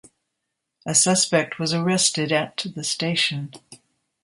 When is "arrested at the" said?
1.75-2.83